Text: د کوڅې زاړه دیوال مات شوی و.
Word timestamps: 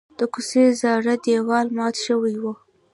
د 0.17 0.19
کوڅې 0.33 0.63
زاړه 0.81 1.15
دیوال 1.23 1.67
مات 1.77 1.95
شوی 2.05 2.35
و. 2.41 2.45